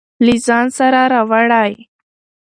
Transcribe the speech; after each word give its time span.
له 0.25 0.35
ځان 0.45 0.65
سره 0.77 1.01
راوړئ. 1.13 1.73